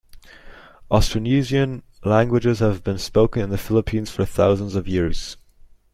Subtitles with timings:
[0.89, 5.37] Austronesian languages have been spoken in the Philippines for thousands of years.